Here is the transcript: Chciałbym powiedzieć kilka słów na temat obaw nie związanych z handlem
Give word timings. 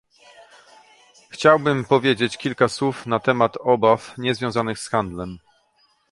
Chciałbym 1.29 1.85
powiedzieć 1.85 2.37
kilka 2.37 2.67
słów 2.67 3.05
na 3.05 3.19
temat 3.19 3.57
obaw 3.57 4.13
nie 4.17 4.35
związanych 4.35 4.79
z 4.79 4.87
handlem 4.89 5.37